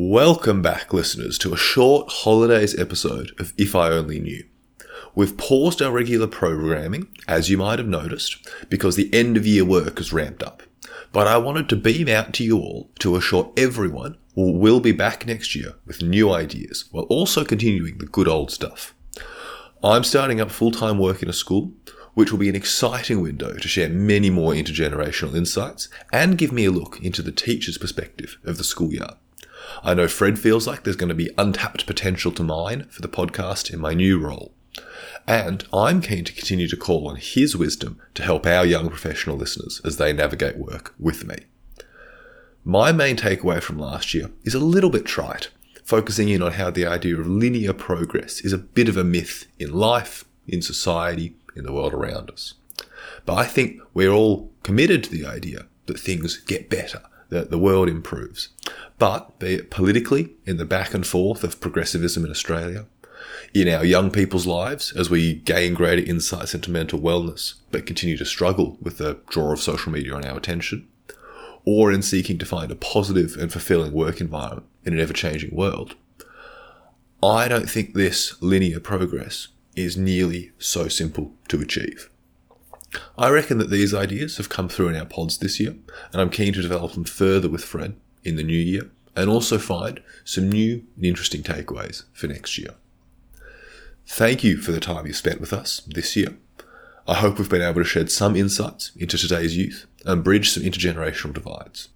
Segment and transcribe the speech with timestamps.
[0.00, 4.44] Welcome back, listeners, to a short holidays episode of If I Only Knew.
[5.16, 8.36] We've paused our regular programming, as you might have noticed,
[8.68, 10.62] because the end of year work has ramped up.
[11.10, 15.26] But I wanted to beam out to you all to assure everyone we'll be back
[15.26, 18.94] next year with new ideas while also continuing the good old stuff.
[19.82, 21.72] I'm starting up full time work in a school,
[22.14, 26.66] which will be an exciting window to share many more intergenerational insights and give me
[26.66, 29.16] a look into the teacher's perspective of the schoolyard.
[29.82, 33.08] I know Fred feels like there's going to be untapped potential to mine for the
[33.08, 34.52] podcast in my new role.
[35.26, 39.36] And I'm keen to continue to call on his wisdom to help our young professional
[39.36, 41.36] listeners as they navigate work with me.
[42.64, 45.50] My main takeaway from last year is a little bit trite,
[45.84, 49.46] focusing in on how the idea of linear progress is a bit of a myth
[49.58, 52.54] in life, in society, in the world around us.
[53.24, 57.58] But I think we're all committed to the idea that things get better, that the
[57.58, 58.48] world improves.
[58.98, 62.86] But be it politically, in the back and forth of progressivism in Australia,
[63.54, 68.16] in our young people's lives as we gain greater insights into mental wellness, but continue
[68.16, 70.88] to struggle with the draw of social media on our attention,
[71.64, 75.54] or in seeking to find a positive and fulfilling work environment in an ever changing
[75.54, 75.94] world,
[77.22, 82.10] I don't think this linear progress is nearly so simple to achieve.
[83.16, 85.76] I reckon that these ideas have come through in our pods this year,
[86.12, 89.58] and I'm keen to develop them further with Fred in the new year and also
[89.58, 92.74] find some new and interesting takeaways for next year.
[94.06, 96.36] Thank you for the time you spent with us this year.
[97.06, 100.62] I hope we've been able to shed some insights into today's youth and bridge some
[100.62, 101.88] intergenerational divides.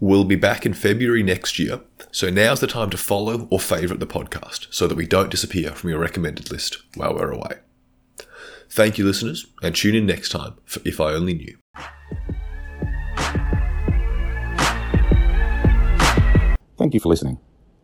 [0.00, 4.00] We'll be back in February next year, so now's the time to follow or favourite
[4.00, 7.58] the podcast so that we don't disappear from your recommended list while we're away.
[8.68, 11.56] Thank you, listeners, and tune in next time for If I Only Knew.
[16.94, 17.40] Thank you for listening.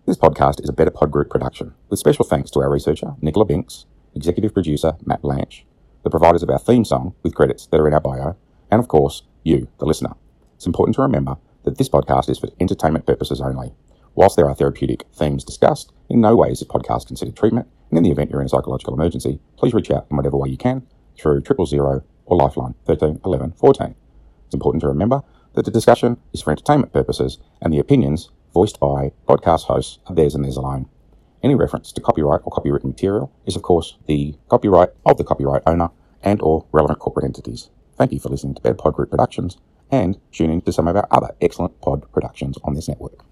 [0.06, 3.44] This podcast is a Better Pod Group production, with special thanks to our researcher, Nicola
[3.44, 3.84] Binks,
[4.14, 5.66] executive producer, Matt Blanche,
[6.04, 8.36] the providers of our theme song, with credits that are in our bio,
[8.70, 10.12] and of course, you, the listener.
[10.54, 13.72] It's important to remember that this podcast is for entertainment purposes only.
[14.14, 17.98] Whilst there are therapeutic themes discussed, in no way is this podcast considered treatment, and
[17.98, 20.56] in the event you're in a psychological emergency, please reach out in whatever way you
[20.56, 20.86] can
[21.18, 23.96] through triple zero or Lifeline 13 11 14.
[24.46, 25.22] It's important to remember
[25.54, 30.16] that the discussion is for entertainment purposes and the opinions voiced by podcast hosts of
[30.16, 30.88] theirs and theirs alone.
[31.42, 35.62] Any reference to copyright or copywritten material is, of course, the copyright of the copyright
[35.66, 35.90] owner
[36.22, 37.70] and or relevant corporate entities.
[37.96, 39.56] Thank you for listening to Better Pod Group Productions
[39.90, 43.24] and tune in to some of our other excellent pod productions on this network.